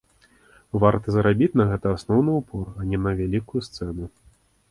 [0.83, 4.03] Варта зрабіць на гэта асноўны упор, а не на вялікую сцэну.